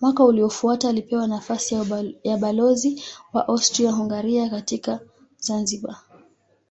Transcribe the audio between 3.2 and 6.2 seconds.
wa Austria-Hungaria katika Zanzibar.